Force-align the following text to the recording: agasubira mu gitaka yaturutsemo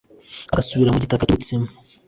agasubira 0.51 0.93
mu 0.93 0.99
gitaka 1.03 1.21
yaturutsemo 1.23 1.67